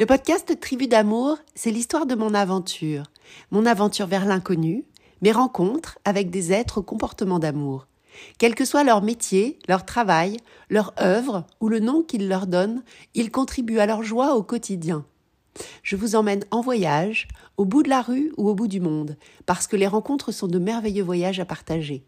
Le 0.00 0.06
podcast 0.06 0.58
Tribu 0.58 0.88
d'amour, 0.88 1.36
c'est 1.54 1.70
l'histoire 1.70 2.06
de 2.06 2.14
mon 2.14 2.32
aventure, 2.32 3.02
mon 3.50 3.66
aventure 3.66 4.06
vers 4.06 4.24
l'inconnu, 4.24 4.86
mes 5.20 5.30
rencontres 5.30 5.98
avec 6.06 6.30
des 6.30 6.54
êtres 6.54 6.78
au 6.78 6.82
comportement 6.82 7.38
d'amour. 7.38 7.86
Quel 8.38 8.54
que 8.54 8.64
soit 8.64 8.82
leur 8.82 9.02
métier, 9.02 9.58
leur 9.68 9.84
travail, 9.84 10.38
leur 10.70 10.94
œuvre 10.98 11.44
ou 11.60 11.68
le 11.68 11.80
nom 11.80 12.02
qu'ils 12.02 12.28
leur 12.28 12.46
donnent, 12.46 12.82
ils 13.12 13.30
contribuent 13.30 13.78
à 13.78 13.84
leur 13.84 14.02
joie 14.02 14.36
au 14.36 14.42
quotidien. 14.42 15.04
Je 15.82 15.96
vous 15.96 16.16
emmène 16.16 16.46
en 16.50 16.62
voyage, 16.62 17.28
au 17.58 17.66
bout 17.66 17.82
de 17.82 17.90
la 17.90 18.00
rue 18.00 18.32
ou 18.38 18.48
au 18.48 18.54
bout 18.54 18.68
du 18.68 18.80
monde, 18.80 19.18
parce 19.44 19.66
que 19.66 19.76
les 19.76 19.86
rencontres 19.86 20.32
sont 20.32 20.48
de 20.48 20.58
merveilleux 20.58 21.04
voyages 21.04 21.40
à 21.40 21.44
partager. 21.44 22.06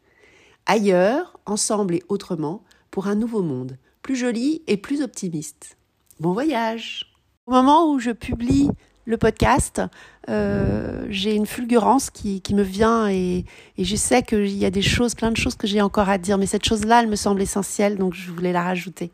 Ailleurs, 0.64 1.38
ensemble 1.44 1.96
et 1.96 2.02
autrement, 2.08 2.64
pour 2.90 3.06
un 3.06 3.16
nouveau 3.16 3.42
monde, 3.42 3.76
plus 4.00 4.16
joli 4.16 4.62
et 4.66 4.78
plus 4.78 5.02
optimiste. 5.02 5.76
Bon 6.20 6.32
voyage 6.32 7.11
Au 7.46 7.50
moment 7.50 7.90
où 7.90 7.98
je 7.98 8.12
publie 8.12 8.70
le 9.04 9.16
podcast, 9.16 9.82
euh, 10.28 11.04
j'ai 11.08 11.34
une 11.34 11.46
fulgurance 11.46 12.08
qui, 12.08 12.40
qui 12.40 12.54
me 12.54 12.62
vient 12.62 13.08
et, 13.10 13.44
et 13.76 13.84
je 13.84 13.96
sais 13.96 14.22
qu'il 14.22 14.56
y 14.56 14.64
a 14.64 14.70
des 14.70 14.82
choses, 14.82 15.16
plein 15.16 15.32
de 15.32 15.36
choses 15.36 15.56
que 15.56 15.66
j'ai 15.66 15.80
encore 15.80 16.08
à 16.08 16.18
dire, 16.18 16.38
mais 16.38 16.46
cette 16.46 16.64
chose-là, 16.64 17.00
elle 17.02 17.08
me 17.08 17.16
semble 17.16 17.42
essentielle, 17.42 17.98
donc 17.98 18.14
je 18.14 18.30
voulais 18.30 18.52
la 18.52 18.62
rajouter. 18.62 19.10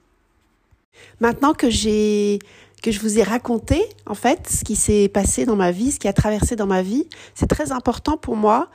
Maintenant 1.21 1.55
que 1.55 1.71
j'ai 1.71 2.39
que 2.83 2.93
je 2.93 3.01
vous 3.01 3.19
ai 3.19 3.25
raconté 3.25 3.83
en 4.07 4.15
fait 4.15 4.49
ce 4.49 4.63
qui 4.63 4.77
s'est 4.77 5.09
passé 5.09 5.45
dans 5.47 5.57
ma 5.57 5.73
vie, 5.73 5.91
ce 5.91 5.99
qui 5.99 6.07
a 6.07 6.13
traversé 6.13 6.55
dans 6.55 6.67
ma 6.67 6.83
vie, 6.83 7.09
c'est 7.35 7.49
très 7.49 7.73
important 7.73 8.17
pour 8.17 8.37
moi 8.37 8.69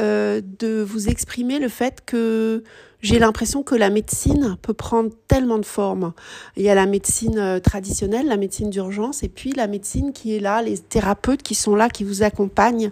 euh, 0.00 0.40
de 0.58 0.82
vous 0.82 1.08
exprimer 1.08 1.58
le 1.58 1.68
fait 1.68 2.02
que 2.04 2.62
j'ai 3.02 3.18
l'impression 3.18 3.62
que 3.62 3.74
la 3.74 3.88
médecine 3.90 4.56
peut 4.62 4.74
prendre 4.74 5.10
tellement 5.28 5.58
de 5.58 5.64
formes. 5.64 6.12
Il 6.56 6.64
y 6.64 6.68
a 6.68 6.74
la 6.74 6.86
médecine 6.86 7.38
euh, 7.38 7.60
traditionnelle, 7.60 8.26
la 8.26 8.36
médecine 8.36 8.68
d'urgence, 8.68 9.22
et 9.22 9.28
puis 9.28 9.52
la 9.52 9.66
médecine 9.66 10.12
qui 10.12 10.34
est 10.34 10.40
là, 10.40 10.62
les 10.62 10.78
thérapeutes 10.78 11.42
qui 11.42 11.54
sont 11.54 11.76
là, 11.76 11.88
qui 11.88 12.04
vous 12.04 12.22
accompagnent 12.22 12.90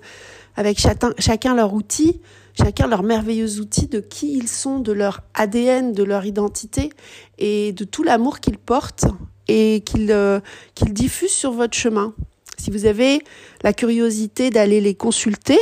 avec 0.56 0.78
chacun, 0.78 1.12
chacun 1.18 1.54
leur 1.54 1.74
outil, 1.74 2.20
chacun 2.56 2.86
leur 2.86 3.02
merveilleux 3.02 3.58
outil 3.60 3.86
de 3.86 4.00
qui 4.00 4.36
ils 4.36 4.48
sont, 4.48 4.78
de 4.78 4.92
leur 4.92 5.22
ADN, 5.34 5.92
de 5.92 6.04
leur 6.04 6.24
identité 6.24 6.90
et 7.38 7.72
de 7.72 7.84
tout 7.84 8.02
l'amour 8.02 8.40
qu'ils 8.40 8.58
portent 8.58 9.06
et 9.48 9.82
qu'ils 9.84 10.12
euh, 10.12 10.40
qu'ils 10.74 10.92
diffusent 10.92 11.34
sur 11.34 11.52
votre 11.52 11.76
chemin. 11.76 12.14
Si 12.56 12.70
vous 12.70 12.86
avez 12.86 13.20
la 13.62 13.72
curiosité 13.72 14.50
d'aller 14.50 14.80
les 14.80 14.94
consulter, 14.94 15.58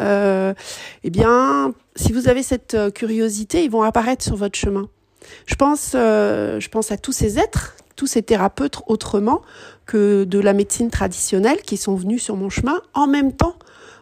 euh, 0.00 0.54
eh 1.04 1.10
bien, 1.10 1.72
si 1.94 2.12
vous 2.12 2.28
avez 2.28 2.42
cette 2.42 2.74
euh, 2.74 2.90
curiosité, 2.90 3.64
ils 3.64 3.70
vont 3.70 3.82
apparaître 3.82 4.24
sur 4.24 4.36
votre 4.36 4.58
chemin. 4.58 4.88
Je 5.46 5.54
pense, 5.54 5.92
euh, 5.94 6.60
je 6.60 6.68
pense 6.68 6.92
à 6.92 6.96
tous 6.96 7.12
ces 7.12 7.38
êtres, 7.38 7.76
tous 7.96 8.06
ces 8.06 8.22
thérapeutes 8.22 8.78
autrement 8.86 9.42
que 9.86 10.24
de 10.24 10.38
la 10.38 10.52
médecine 10.52 10.90
traditionnelle 10.90 11.62
qui 11.62 11.76
sont 11.76 11.94
venus 11.94 12.22
sur 12.22 12.36
mon 12.36 12.50
chemin 12.50 12.80
en 12.94 13.06
même 13.06 13.32
temps 13.32 13.56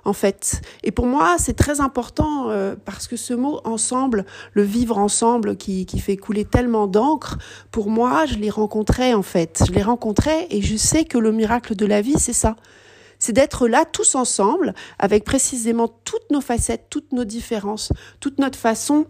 en 0.05 0.13
fait. 0.13 0.61
Et 0.83 0.91
pour 0.91 1.07
moi, 1.07 1.37
c'est 1.39 1.55
très 1.55 1.81
important 1.81 2.51
euh, 2.51 2.75
parce 2.85 3.07
que 3.07 3.17
ce 3.17 3.33
mot 3.35 3.61
ensemble, 3.65 4.27
le 4.53 4.63
vivre 4.63 4.99
ensemble 4.99 5.57
qui, 5.57 5.87
qui 5.87 5.99
fait 5.99 6.17
couler 6.17 6.45
tellement 6.45 6.87
d'encre, 6.87 7.39
pour 7.71 7.89
moi, 7.89 8.27
je 8.27 8.35
l'ai 8.35 8.51
rencontré 8.51 9.15
en 9.15 9.23
fait. 9.23 9.63
Je 9.67 9.73
l'ai 9.73 9.83
rencontré 9.83 10.47
et 10.51 10.61
je 10.61 10.77
sais 10.77 11.05
que 11.05 11.19
le 11.19 11.33
miracle 11.33 11.75
de 11.75 11.87
la 11.87 12.01
vie, 12.03 12.19
c'est 12.19 12.35
ça 12.35 12.57
c'est 13.25 13.33
d'être 13.33 13.69
là 13.69 13.87
tous 13.91 14.17
ensemble 14.17 14.75
avec 14.99 15.25
précisément 15.25 15.89
toutes 15.89 16.31
nos 16.31 16.43
facettes, 16.43 16.89
toutes 16.91 17.11
nos 17.13 17.25
différences, 17.25 17.91
toute 18.21 18.39
notre 18.39 18.59
façon 18.59 19.07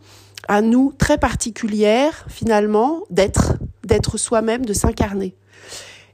à 0.47 0.63
nous 0.63 0.93
très 0.97 1.19
particulière 1.19 2.25
finalement 2.29 3.03
d'être, 3.11 3.55
d'être 3.83 4.17
soi-même, 4.17 4.65
de 4.65 4.73
s'incarner. 4.73 5.35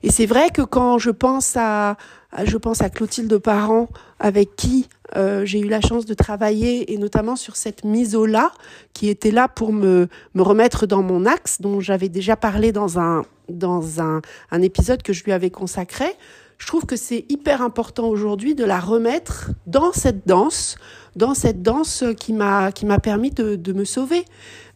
Et 0.02 0.10
c'est 0.10 0.24
vrai 0.24 0.48
que 0.48 0.62
quand 0.62 0.96
je 0.96 1.10
pense 1.10 1.58
à, 1.58 1.98
je 2.42 2.56
pense 2.56 2.80
à 2.80 2.88
Clotilde 2.88 3.36
Parent, 3.36 3.90
avec 4.18 4.56
qui 4.56 4.88
euh, 5.16 5.44
j'ai 5.44 5.60
eu 5.60 5.68
la 5.68 5.82
chance 5.82 6.06
de 6.06 6.14
travailler, 6.14 6.94
et 6.94 6.96
notamment 6.96 7.36
sur 7.36 7.54
cette 7.54 7.84
mise 7.84 8.16
au 8.16 8.24
là, 8.24 8.50
qui 8.94 9.10
était 9.10 9.30
là 9.30 9.46
pour 9.46 9.74
me, 9.74 10.08
me 10.32 10.40
remettre 10.40 10.86
dans 10.86 11.02
mon 11.02 11.26
axe, 11.26 11.60
dont 11.60 11.80
j'avais 11.80 12.08
déjà 12.08 12.34
parlé 12.34 12.72
dans 12.72 12.98
un, 12.98 13.26
dans 13.50 14.00
un, 14.00 14.22
un 14.50 14.62
épisode 14.62 15.02
que 15.02 15.12
je 15.12 15.22
lui 15.24 15.32
avais 15.32 15.50
consacré 15.50 16.16
je 16.60 16.66
trouve 16.66 16.84
que 16.84 16.94
c'est 16.94 17.24
hyper 17.30 17.62
important 17.62 18.06
aujourd'hui 18.06 18.54
de 18.54 18.64
la 18.64 18.78
remettre 18.78 19.50
dans 19.66 19.92
cette 19.92 20.28
danse, 20.28 20.76
dans 21.16 21.34
cette 21.34 21.62
danse 21.62 22.04
qui 22.18 22.34
m'a 22.34 22.70
permis 23.02 23.30
de, 23.30 23.56
de 23.56 23.72
me 23.72 23.84
sauver. 23.84 24.26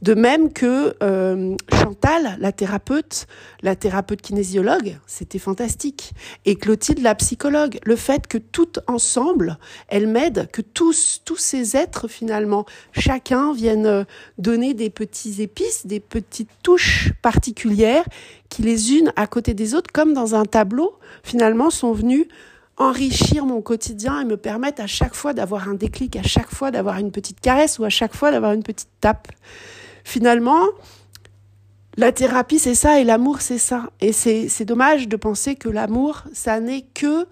De 0.04 0.12
même 0.12 0.53
que 0.53 0.94
euh, 1.03 1.56
Chantal, 1.72 2.37
la 2.38 2.53
thérapeute, 2.53 3.26
la 3.62 3.75
thérapeute 3.75 4.20
kinésiologue, 4.20 4.98
c'était 5.06 5.38
fantastique. 5.38 6.12
Et 6.44 6.56
Clotilde, 6.56 7.00
la 7.00 7.15
psychologue, 7.15 7.78
le 7.87 7.97
fait 7.97 8.26
que 8.26 8.37
toutes 8.37 8.81
ensemble, 8.87 9.56
elles 9.88 10.06
m'aident, 10.06 10.47
que 10.53 10.60
tous, 10.60 11.22
tous 11.25 11.38
ces 11.38 11.75
êtres 11.75 12.06
finalement, 12.06 12.66
chacun 12.93 13.54
viennent 13.54 13.87
euh, 13.87 14.04
donner 14.37 14.75
des 14.75 14.91
petits 14.91 15.41
épices, 15.41 15.87
des 15.87 16.00
petites 16.00 16.50
touches 16.62 17.14
particulières 17.22 18.04
qui 18.50 18.60
les 18.60 18.93
unes 18.93 19.10
à 19.16 19.26
côté 19.26 19.54
des 19.54 19.75
autres, 19.75 19.91
comme 19.91 20.12
dans 20.12 20.34
un 20.34 20.44
tableau, 20.44 20.98
finalement 21.22 21.70
sont 21.70 21.94
venus 21.94 22.26
enrichir 22.76 23.47
mon 23.47 23.62
quotidien 23.62 24.20
et 24.20 24.26
me 24.26 24.37
permettre 24.37 24.82
à 24.82 24.87
chaque 24.87 25.14
fois 25.14 25.32
d'avoir 25.32 25.66
un 25.66 25.75
déclic, 25.75 26.16
à 26.16 26.22
chaque 26.22 26.50
fois 26.50 26.70
d'avoir 26.70 26.98
une 26.98 27.10
petite 27.10 27.41
caresse 27.41 27.78
ou 27.78 27.84
à 27.84 27.88
chaque 27.88 28.14
fois 28.14 28.31
d'avoir 28.32 28.53
une 28.53 28.62
petite 28.62 28.91
tape. 29.00 29.28
Finalement, 30.04 30.66
la 31.97 32.12
thérapie, 32.12 32.59
c'est 32.59 32.75
ça 32.75 33.00
et 33.00 33.04
l'amour, 33.04 33.41
c'est 33.41 33.59
ça. 33.59 33.91
Et 34.00 34.12
c'est 34.12 34.65
dommage 34.65 35.09
de 35.09 35.16
penser 35.16 35.54
que 35.54 35.69
l'amour, 35.69 36.22
ça 36.32 36.60
n'est 36.60 36.82
que 36.82 37.26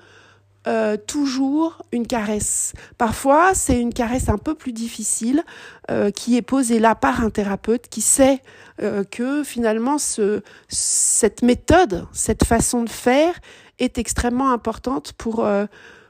euh, 0.68 0.96
toujours 0.96 1.82
une 1.90 2.06
caresse. 2.06 2.72
Parfois, 2.96 3.52
c'est 3.54 3.80
une 3.80 3.92
caresse 3.92 4.28
un 4.28 4.38
peu 4.38 4.54
plus 4.54 4.72
difficile 4.72 5.42
euh, 5.90 6.12
qui 6.12 6.36
est 6.36 6.42
posée 6.42 6.78
là 6.78 6.94
par 6.94 7.24
un 7.24 7.30
thérapeute 7.30 7.88
qui 7.88 8.00
sait 8.00 8.40
euh, 8.80 9.02
que 9.02 9.42
finalement 9.42 9.98
ce, 9.98 10.42
cette 10.68 11.42
méthode, 11.42 12.06
cette 12.12 12.44
façon 12.44 12.84
de 12.84 12.90
faire 12.90 13.34
est 13.80 13.98
extrêmement 13.98 14.52
importante 14.52 15.14
pour, 15.14 15.44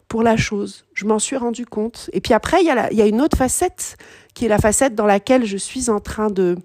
pour 0.09 0.23
la 0.23 0.37
chose. 0.37 0.85
Je 0.93 1.07
m'en 1.07 1.19
suis 1.19 1.37
rendu 1.37 1.65
compte. 1.65 2.11
Et 2.13 2.21
puis 2.21 2.35
après, 2.35 2.63
il 2.63 2.67
y, 2.67 2.93
il 2.93 2.99
y 2.99 3.03
a 3.03 3.07
une 3.07 3.23
autre 3.23 3.39
facette 3.39 3.97
qui 4.35 4.47
est 4.47 4.49
la 4.49 4.59
facette 4.59 4.95
dans 4.95 5.07
laquelle 5.07 5.45
je 5.45 5.57
suis 5.57 5.91
en 5.91 6.01
train 6.01 6.31
de 6.31 6.57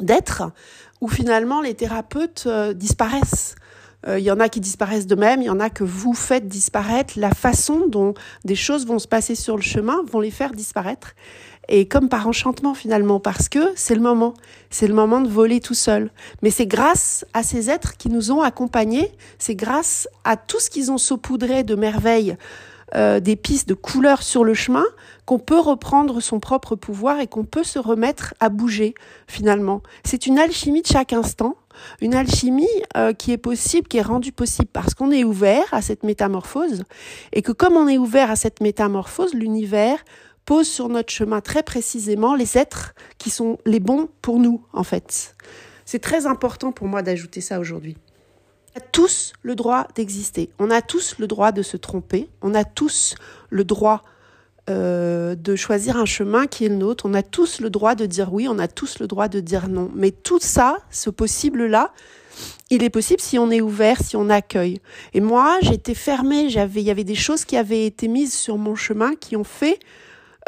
d'être, 0.00 0.44
où 1.00 1.08
finalement 1.08 1.60
les 1.60 1.74
thérapeutes 1.74 2.44
euh, 2.46 2.72
disparaissent. 2.72 3.56
Euh, 4.08 4.18
il 4.18 4.24
y 4.24 4.30
en 4.30 4.40
a 4.40 4.48
qui 4.48 4.60
disparaissent 4.60 5.06
de 5.06 5.14
même, 5.14 5.42
il 5.42 5.46
y 5.46 5.50
en 5.50 5.60
a 5.60 5.70
que 5.70 5.84
vous 5.84 6.14
faites 6.14 6.48
disparaître. 6.48 7.14
La 7.16 7.30
façon 7.30 7.86
dont 7.86 8.14
des 8.44 8.54
choses 8.54 8.86
vont 8.86 8.98
se 8.98 9.06
passer 9.06 9.34
sur 9.34 9.56
le 9.56 9.62
chemin 9.62 10.02
vont 10.10 10.20
les 10.20 10.30
faire 10.30 10.52
disparaître 10.52 11.14
et 11.68 11.86
comme 11.86 12.08
par 12.08 12.26
enchantement 12.26 12.74
finalement, 12.74 13.20
parce 13.20 13.48
que 13.48 13.72
c'est 13.76 13.94
le 13.94 14.00
moment, 14.00 14.34
c'est 14.70 14.86
le 14.86 14.94
moment 14.94 15.20
de 15.20 15.28
voler 15.28 15.60
tout 15.60 15.74
seul. 15.74 16.10
Mais 16.42 16.50
c'est 16.50 16.66
grâce 16.66 17.24
à 17.34 17.42
ces 17.42 17.70
êtres 17.70 17.96
qui 17.96 18.08
nous 18.08 18.32
ont 18.32 18.42
accompagnés, 18.42 19.12
c'est 19.38 19.54
grâce 19.54 20.08
à 20.24 20.36
tout 20.36 20.60
ce 20.60 20.70
qu'ils 20.70 20.90
ont 20.90 20.98
saupoudré 20.98 21.62
de 21.62 21.74
merveilles, 21.74 22.36
euh, 22.94 23.20
des 23.20 23.36
pistes 23.36 23.68
de 23.68 23.74
couleurs 23.74 24.22
sur 24.22 24.44
le 24.44 24.54
chemin, 24.54 24.84
qu'on 25.24 25.38
peut 25.38 25.58
reprendre 25.58 26.20
son 26.20 26.40
propre 26.40 26.76
pouvoir 26.76 27.20
et 27.20 27.26
qu'on 27.26 27.44
peut 27.44 27.64
se 27.64 27.78
remettre 27.78 28.34
à 28.40 28.48
bouger 28.48 28.94
finalement. 29.26 29.82
C'est 30.04 30.26
une 30.26 30.38
alchimie 30.38 30.82
de 30.82 30.86
chaque 30.86 31.12
instant, 31.12 31.56
une 32.00 32.14
alchimie 32.14 32.68
euh, 32.96 33.12
qui 33.12 33.32
est 33.32 33.38
possible, 33.38 33.88
qui 33.88 33.98
est 33.98 34.02
rendue 34.02 34.32
possible 34.32 34.68
parce 34.72 34.94
qu'on 34.94 35.10
est 35.10 35.24
ouvert 35.24 35.64
à 35.72 35.80
cette 35.80 36.02
métamorphose 36.02 36.84
et 37.32 37.42
que 37.42 37.52
comme 37.52 37.76
on 37.76 37.88
est 37.88 37.98
ouvert 37.98 38.30
à 38.30 38.36
cette 38.36 38.60
métamorphose, 38.60 39.34
l'univers 39.34 40.04
pose 40.44 40.68
sur 40.68 40.88
notre 40.88 41.12
chemin 41.12 41.40
très 41.40 41.62
précisément 41.62 42.34
les 42.34 42.58
êtres 42.58 42.94
qui 43.18 43.30
sont 43.30 43.58
les 43.64 43.80
bons 43.80 44.08
pour 44.20 44.38
nous, 44.38 44.64
en 44.72 44.84
fait. 44.84 45.34
C'est 45.84 46.00
très 46.00 46.26
important 46.26 46.72
pour 46.72 46.88
moi 46.88 47.02
d'ajouter 47.02 47.40
ça 47.40 47.60
aujourd'hui. 47.60 47.96
A 48.74 48.80
tous 48.80 49.32
le 49.42 49.54
droit 49.54 49.86
d'exister. 49.94 50.50
On 50.58 50.70
a 50.70 50.80
tous 50.80 51.16
le 51.18 51.26
droit 51.26 51.52
de 51.52 51.62
se 51.62 51.76
tromper. 51.76 52.28
On 52.40 52.54
a 52.54 52.64
tous 52.64 53.14
le 53.50 53.64
droit 53.64 54.02
euh, 54.70 55.34
de 55.34 55.56
choisir 55.56 55.96
un 55.96 56.06
chemin 56.06 56.46
qui 56.46 56.64
est 56.64 56.68
le 56.68 56.76
nôtre. 56.76 57.04
On 57.06 57.14
a 57.14 57.22
tous 57.22 57.60
le 57.60 57.68
droit 57.68 57.94
de 57.94 58.06
dire 58.06 58.32
oui. 58.32 58.48
On 58.48 58.58
a 58.58 58.68
tous 58.68 58.98
le 58.98 59.06
droit 59.06 59.28
de 59.28 59.40
dire 59.40 59.68
non. 59.68 59.90
Mais 59.94 60.10
tout 60.10 60.38
ça, 60.40 60.78
ce 60.90 61.10
possible-là, 61.10 61.92
il 62.70 62.82
est 62.82 62.90
possible 62.90 63.20
si 63.20 63.38
on 63.38 63.50
est 63.50 63.60
ouvert, 63.60 63.98
si 64.02 64.16
on 64.16 64.30
accueille. 64.30 64.80
Et 65.12 65.20
moi, 65.20 65.58
j'étais 65.60 65.94
fermée. 65.94 66.48
J'avais, 66.48 66.80
il 66.80 66.86
y 66.86 66.90
avait 66.90 67.04
des 67.04 67.14
choses 67.14 67.44
qui 67.44 67.56
avaient 67.58 67.84
été 67.84 68.08
mises 68.08 68.32
sur 68.32 68.56
mon 68.56 68.74
chemin 68.74 69.14
qui 69.16 69.36
ont 69.36 69.44
fait 69.44 69.80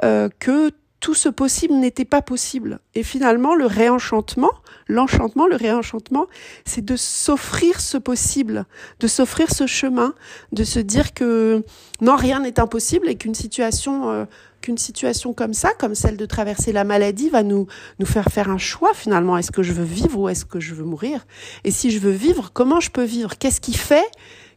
euh, 0.02 0.30
que 0.38 0.70
tout 1.04 1.12
ce 1.12 1.28
possible 1.28 1.74
n'était 1.74 2.06
pas 2.06 2.22
possible. 2.22 2.80
Et 2.94 3.02
finalement, 3.02 3.54
le 3.54 3.66
réenchantement, 3.66 4.52
l'enchantement, 4.88 5.46
le 5.46 5.56
réenchantement, 5.56 6.28
c'est 6.64 6.82
de 6.82 6.96
s'offrir 6.96 7.78
ce 7.78 7.98
possible, 7.98 8.64
de 9.00 9.06
s'offrir 9.06 9.52
ce 9.52 9.66
chemin, 9.66 10.14
de 10.52 10.64
se 10.64 10.78
dire 10.78 11.12
que 11.12 11.62
non, 12.00 12.16
rien 12.16 12.40
n'est 12.40 12.58
impossible 12.58 13.06
et 13.10 13.16
qu'une 13.16 13.34
situation, 13.34 14.08
euh, 14.08 14.24
qu'une 14.62 14.78
situation 14.78 15.34
comme 15.34 15.52
ça, 15.52 15.72
comme 15.78 15.94
celle 15.94 16.16
de 16.16 16.24
traverser 16.24 16.72
la 16.72 16.84
maladie, 16.84 17.28
va 17.28 17.42
nous 17.42 17.66
nous 17.98 18.06
faire 18.06 18.28
faire 18.28 18.48
un 18.48 18.56
choix 18.56 18.94
finalement. 18.94 19.36
Est-ce 19.36 19.52
que 19.52 19.62
je 19.62 19.74
veux 19.74 19.84
vivre 19.84 20.18
ou 20.18 20.30
est-ce 20.30 20.46
que 20.46 20.58
je 20.58 20.72
veux 20.72 20.84
mourir? 20.84 21.26
Et 21.64 21.70
si 21.70 21.90
je 21.90 21.98
veux 21.98 22.12
vivre, 22.12 22.50
comment 22.54 22.80
je 22.80 22.90
peux 22.90 23.04
vivre? 23.04 23.36
Qu'est-ce 23.38 23.60
qui 23.60 23.74
fait 23.74 24.10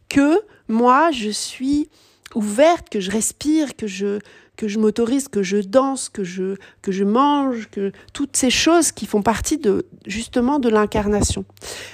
que 0.08 0.40
moi, 0.66 1.10
je 1.10 1.28
suis 1.28 1.90
ouverte, 2.34 2.88
que 2.88 3.00
je 3.00 3.10
respire, 3.10 3.76
que 3.76 3.86
je 3.86 4.18
que 4.58 4.66
je 4.66 4.80
m'autorise, 4.80 5.28
que 5.28 5.42
je 5.42 5.58
danse, 5.58 6.08
que 6.08 6.24
je 6.24 6.56
que 6.82 6.90
je 6.90 7.04
mange, 7.04 7.68
que 7.70 7.92
toutes 8.12 8.36
ces 8.36 8.50
choses 8.50 8.90
qui 8.90 9.06
font 9.06 9.22
partie 9.22 9.56
de 9.56 9.86
justement 10.04 10.58
de 10.58 10.68
l'incarnation. 10.68 11.44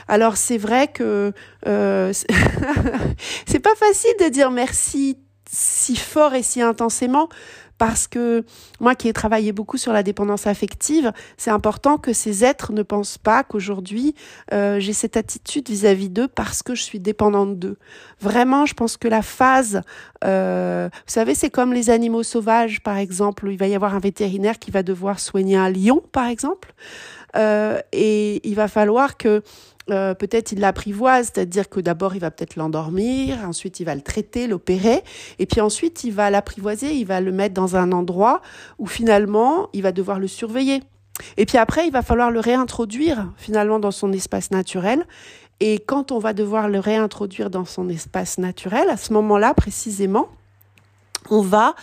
Alors 0.09 0.39
c'est 0.39 0.57
vrai 0.57 0.89
que 0.89 1.33
euh, 1.67 2.13
c'est 3.47 3.61
pas 3.61 3.75
facile 3.77 4.15
de 4.19 4.29
dire 4.31 4.51
merci 4.51 5.19
si 5.51 5.97
fort 5.97 6.35
et 6.35 6.43
si 6.43 6.63
intensément 6.63 7.29
parce 7.79 8.07
que 8.07 8.45
moi 8.81 8.95
qui 8.95 9.09
ai 9.09 9.13
travaillé 9.13 9.53
beaucoup 9.53 9.79
sur 9.79 9.93
la 9.93 10.03
dépendance 10.03 10.47
affective, 10.47 11.13
c'est 11.37 11.51
important 11.51 11.99
que 11.99 12.13
ces 12.13 12.45
êtres 12.45 12.73
ne 12.73 12.83
pensent 12.83 13.19
pas 13.19 13.43
qu'aujourd'hui 13.43 14.15
euh, 14.53 14.79
j'ai 14.79 14.93
cette 14.93 15.17
attitude 15.17 15.69
vis-à-vis 15.69 16.09
d'eux 16.09 16.29
parce 16.29 16.63
que 16.63 16.75
je 16.75 16.83
suis 16.83 17.01
dépendante 17.01 17.59
d'eux. 17.59 17.77
Vraiment, 18.21 18.67
je 18.67 18.75
pense 18.75 18.97
que 18.97 19.09
la 19.09 19.23
phase, 19.23 19.83
euh, 20.25 20.89
vous 20.93 21.13
savez, 21.13 21.35
c'est 21.35 21.51
comme 21.51 21.73
les 21.73 21.91
animaux 21.91 22.23
sauvages, 22.23 22.81
par 22.83 22.97
exemple, 22.97 23.47
où 23.47 23.51
il 23.51 23.59
va 23.59 23.67
y 23.67 23.75
avoir 23.75 23.95
un 23.95 24.01
vétérinaire 24.01 24.59
qui 24.59 24.71
va 24.71 24.83
devoir 24.83 25.19
soigner 25.19 25.57
un 25.57 25.71
lion, 25.71 26.03
par 26.13 26.27
exemple, 26.27 26.75
euh, 27.37 27.81
et 27.93 28.47
il 28.49 28.55
va 28.55 28.69
falloir 28.69 29.17
que 29.17 29.43
euh, 29.91 30.15
peut-être 30.15 30.53
il 30.53 30.61
l'apprivoise, 30.61 31.31
c'est-à-dire 31.35 31.69
que 31.69 31.79
d'abord 31.79 32.15
il 32.15 32.21
va 32.21 32.31
peut-être 32.31 32.57
l'endormir, 32.57 33.39
ensuite 33.47 33.81
il 33.81 33.85
va 33.85 33.95
le 33.95 34.01
traiter, 34.01 34.47
l'opérer, 34.47 35.03
et 35.39 35.45
puis 35.45 35.61
ensuite 35.61 36.05
il 36.05 36.13
va 36.13 36.31
l'apprivoiser, 36.31 36.95
il 36.95 37.05
va 37.05 37.21
le 37.21 37.33
mettre 37.33 37.55
dans 37.55 37.77
un 37.77 37.93
endroit 37.93 38.41
où 38.79 38.87
finalement 38.87 39.69
il 39.75 39.83
va 39.83 39.93
devoir 39.93 40.19
le 40.19 40.29
surveiller. 40.29 40.83
Et 41.37 41.45
puis 41.45 41.59
après 41.59 41.87
il 41.87 41.93
va 41.93 42.03
falloir 42.03 42.31
le 42.31 42.41
réintroduire 42.41 43.31
finalement 43.37 43.79
dans 43.79 43.91
son 43.91 44.13
espace 44.13 44.51
naturel. 44.51 45.07
Et 45.61 45.79
quand 45.79 46.13
on 46.13 46.19
va 46.19 46.33
devoir 46.33 46.69
le 46.69 46.81
réintroduire 46.81 47.51
dans 47.51 47.65
son 47.65 47.89
espace 47.89 48.39
naturel, 48.39 48.89
à 48.89 48.97
ce 48.97 49.13
moment-là 49.13 49.55
précisément, 49.55 50.29
on 51.31 51.41
va 51.41 51.75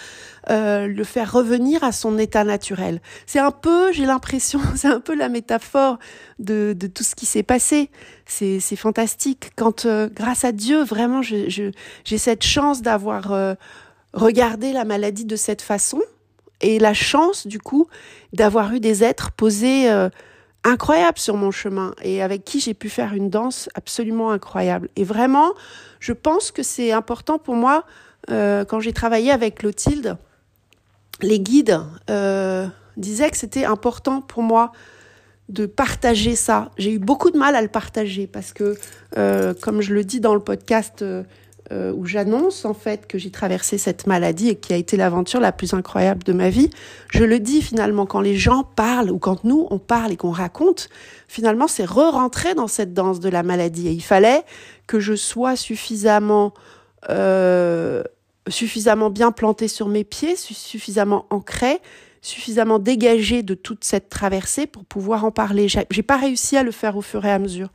euh, 0.49 0.87
le 0.87 1.03
faire 1.03 1.31
revenir 1.31 1.83
à 1.83 1.91
son 1.91 2.17
état 2.17 2.43
naturel. 2.43 2.99
C'est 3.25 3.39
un 3.39 3.51
peu, 3.51 3.91
j'ai 3.91 4.05
l'impression, 4.05 4.59
c'est 4.75 4.87
un 4.87 4.99
peu 4.99 5.15
la 5.15 5.29
métaphore 5.29 5.99
de, 6.39 6.75
tout 6.93 7.03
ce 7.03 7.15
qui 7.15 7.25
s'est 7.25 7.43
passé. 7.43 7.89
C'est, 8.25 8.59
fantastique. 8.75 9.51
Quand, 9.55 9.85
euh, 9.85 10.09
grâce 10.11 10.45
à 10.45 10.51
Dieu, 10.51 10.83
vraiment, 10.83 11.21
j'ai 11.21 11.71
cette 12.17 12.43
chance 12.43 12.81
d'avoir 12.81 13.31
euh, 13.33 13.55
regardé 14.13 14.73
la 14.73 14.85
maladie 14.85 15.25
de 15.25 15.35
cette 15.35 15.61
façon 15.61 16.01
et 16.61 16.79
la 16.79 16.93
chance, 16.93 17.45
du 17.45 17.59
coup, 17.59 17.87
d'avoir 18.33 18.73
eu 18.73 18.79
des 18.79 19.03
êtres 19.03 19.31
posés 19.31 19.89
incroyables 20.63 21.17
sur 21.17 21.35
mon 21.35 21.51
chemin 21.51 21.93
et 22.03 22.21
avec 22.21 22.45
qui 22.45 22.59
j'ai 22.59 22.73
pu 22.73 22.89
faire 22.89 23.13
une 23.13 23.29
danse 23.29 23.69
absolument 23.73 24.31
incroyable. 24.31 24.89
Et 24.95 25.03
vraiment, 25.03 25.53
je 25.99 26.13
pense 26.13 26.51
que 26.51 26.63
c'est 26.63 26.91
important 26.91 27.39
pour 27.39 27.55
moi 27.55 27.83
euh, 28.29 28.65
quand 28.65 28.79
j'ai 28.79 28.93
travaillé 28.93 29.31
avec 29.31 29.55
Clotilde, 29.55 30.17
les 31.21 31.39
guides 31.39 31.79
euh, 32.09 32.67
disaient 32.97 33.29
que 33.29 33.37
c'était 33.37 33.65
important 33.65 34.21
pour 34.21 34.43
moi 34.43 34.71
de 35.49 35.65
partager 35.65 36.35
ça. 36.35 36.71
J'ai 36.77 36.93
eu 36.93 36.99
beaucoup 36.99 37.31
de 37.31 37.37
mal 37.37 37.55
à 37.55 37.61
le 37.61 37.67
partager 37.67 38.27
parce 38.27 38.53
que, 38.53 38.77
euh, 39.17 39.53
comme 39.61 39.81
je 39.81 39.93
le 39.93 40.03
dis 40.03 40.19
dans 40.19 40.33
le 40.33 40.41
podcast 40.41 41.03
où 41.95 42.05
j'annonce 42.05 42.65
en 42.65 42.73
fait 42.73 43.07
que 43.07 43.17
j'ai 43.17 43.31
traversé 43.31 43.77
cette 43.77 44.05
maladie 44.05 44.49
et 44.49 44.55
qui 44.55 44.73
a 44.73 44.75
été 44.75 44.97
l'aventure 44.97 45.39
la 45.39 45.53
plus 45.53 45.73
incroyable 45.73 46.21
de 46.23 46.33
ma 46.33 46.49
vie, 46.49 46.69
je 47.09 47.23
le 47.23 47.39
dis 47.39 47.61
finalement 47.61 48.05
quand 48.05 48.19
les 48.19 48.35
gens 48.35 48.65
parlent 48.65 49.09
ou 49.09 49.19
quand 49.19 49.45
nous 49.45 49.67
on 49.69 49.79
parle 49.79 50.11
et 50.11 50.17
qu'on 50.17 50.31
raconte, 50.31 50.89
finalement 51.29 51.69
c'est 51.69 51.85
re-rentrer 51.85 52.55
dans 52.55 52.67
cette 52.67 52.93
danse 52.93 53.21
de 53.21 53.29
la 53.29 53.41
maladie. 53.41 53.87
Et 53.87 53.91
il 53.91 54.03
fallait 54.03 54.43
que 54.85 54.99
je 54.99 55.15
sois 55.15 55.55
suffisamment 55.55 56.53
euh, 57.09 58.03
suffisamment 58.47 59.09
bien 59.09 59.31
planté 59.31 59.67
sur 59.67 59.87
mes 59.87 60.03
pieds, 60.03 60.35
suffisamment 60.35 61.25
ancré, 61.29 61.79
suffisamment 62.21 62.79
dégagé 62.79 63.43
de 63.43 63.53
toute 63.53 63.83
cette 63.83 64.09
traversée 64.09 64.67
pour 64.67 64.85
pouvoir 64.85 65.25
en 65.25 65.31
parler. 65.31 65.67
J'ai 65.67 66.03
pas 66.03 66.17
réussi 66.17 66.57
à 66.57 66.63
le 66.63 66.71
faire 66.71 66.97
au 66.97 67.01
fur 67.01 67.25
et 67.25 67.31
à 67.31 67.39
mesure. 67.39 67.69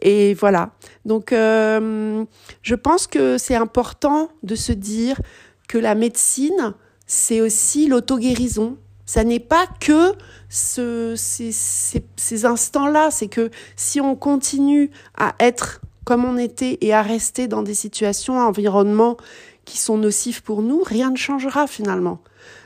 Et 0.00 0.34
voilà. 0.34 0.70
Donc, 1.04 1.32
euh, 1.32 2.24
je 2.62 2.74
pense 2.74 3.06
que 3.06 3.38
c'est 3.38 3.56
important 3.56 4.28
de 4.42 4.54
se 4.54 4.72
dire 4.72 5.20
que 5.68 5.78
la 5.78 5.94
médecine, 5.94 6.74
c'est 7.06 7.40
aussi 7.40 7.88
l'auto-guérison. 7.88 8.76
Ça 9.06 9.24
n'est 9.24 9.40
pas 9.40 9.66
que 9.80 10.12
ce, 10.48 11.14
ces, 11.16 11.50
ces, 11.50 12.04
ces 12.16 12.44
instants-là. 12.44 13.10
C'est 13.10 13.28
que 13.28 13.50
si 13.74 14.00
on 14.00 14.14
continue 14.14 14.90
à 15.16 15.34
être 15.40 15.80
comme 16.08 16.24
on 16.24 16.38
était 16.38 16.78
et 16.80 16.94
à 16.94 17.02
rester 17.02 17.48
dans 17.48 17.62
des 17.62 17.74
situations, 17.74 18.38
environnements 18.38 19.18
qui 19.66 19.76
sont 19.76 19.98
nocifs 19.98 20.40
pour 20.40 20.62
nous, 20.62 20.80
rien 20.82 21.10
ne 21.10 21.18
changera 21.18 21.66
finalement. 21.66 22.22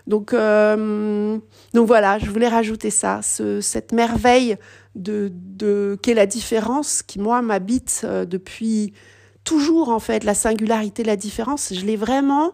Donc, 0.07 0.33
euh, 0.33 1.41
voilà, 1.75 2.21
je 2.21 2.31
voulais 2.31 2.47
rajouter 2.47 2.91
ça, 2.91 3.19
ce, 3.21 3.61
cette 3.61 3.91
merveille 3.91 4.59
de, 4.95 5.33
de 5.35 5.99
qu'est 6.01 6.15
la 6.15 6.27
différence 6.27 7.03
qui 7.03 7.19
moi 7.19 7.43
m'habite 7.43 8.03
euh, 8.05 8.25
depuis 8.25 8.93
toujours 9.43 9.89
en 9.89 9.99
fait, 9.99 10.23
la 10.23 10.35
singularité, 10.35 11.03
la 11.03 11.17
différence. 11.17 11.75
Je 11.75 11.85
l'ai 11.85 11.97
vraiment, 11.97 12.53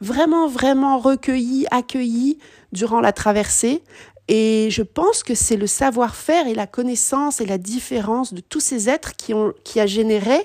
vraiment, 0.00 0.48
vraiment 0.48 0.98
recueilli, 0.98 1.66
accueilli 1.70 2.38
durant 2.72 3.02
la 3.02 3.12
traversée. 3.12 3.82
Et 4.32 4.68
je 4.70 4.82
pense 4.82 5.24
que 5.24 5.34
c'est 5.34 5.56
le 5.56 5.66
savoir-faire 5.66 6.46
et 6.46 6.54
la 6.54 6.68
connaissance 6.68 7.40
et 7.40 7.46
la 7.46 7.58
différence 7.58 8.32
de 8.32 8.40
tous 8.40 8.60
ces 8.60 8.88
êtres 8.88 9.16
qui, 9.16 9.34
ont, 9.34 9.52
qui 9.64 9.80
a 9.80 9.86
généré 9.86 10.38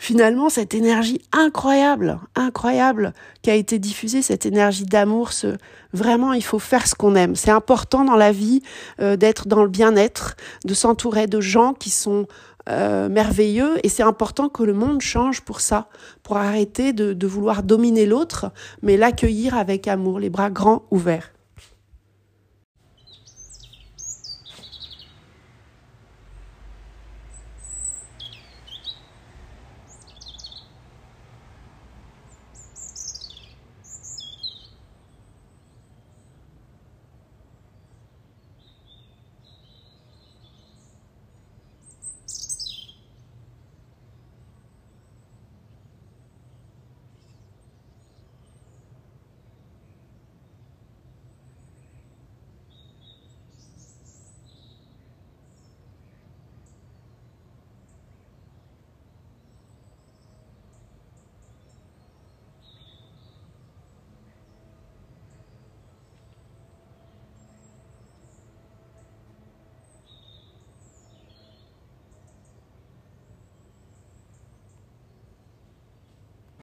finalement 0.00 0.48
cette 0.48 0.74
énergie 0.74 1.22
incroyable, 1.30 2.18
incroyable 2.34 3.14
qui 3.42 3.50
a 3.50 3.54
été 3.54 3.78
diffusée, 3.78 4.20
cette 4.20 4.46
énergie 4.46 4.84
d'amour. 4.84 5.32
Ce, 5.32 5.56
vraiment, 5.92 6.32
il 6.32 6.42
faut 6.42 6.58
faire 6.58 6.88
ce 6.88 6.96
qu'on 6.96 7.14
aime. 7.14 7.36
C'est 7.36 7.52
important 7.52 8.04
dans 8.04 8.16
la 8.16 8.32
vie 8.32 8.62
euh, 9.00 9.14
d'être 9.14 9.46
dans 9.46 9.62
le 9.62 9.68
bien-être, 9.68 10.36
de 10.64 10.74
s'entourer 10.74 11.28
de 11.28 11.40
gens 11.40 11.72
qui 11.72 11.90
sont 11.90 12.26
euh, 12.68 13.08
merveilleux 13.08 13.74
et 13.84 13.88
c'est 13.88 14.02
important 14.02 14.48
que 14.48 14.64
le 14.64 14.74
monde 14.74 15.00
change 15.02 15.42
pour 15.42 15.60
ça, 15.60 15.86
pour 16.24 16.36
arrêter 16.36 16.92
de, 16.92 17.12
de 17.12 17.26
vouloir 17.28 17.62
dominer 17.62 18.06
l'autre, 18.06 18.50
mais 18.82 18.96
l'accueillir 18.96 19.56
avec 19.56 19.86
amour, 19.86 20.18
les 20.18 20.30
bras 20.30 20.50
grands 20.50 20.82
ouverts. 20.90 21.30